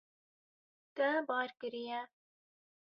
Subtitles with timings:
[0.95, 2.01] Te bar kiriye.